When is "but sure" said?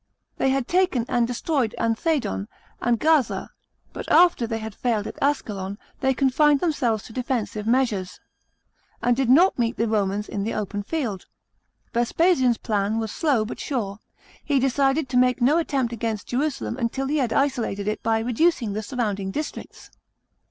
13.45-13.99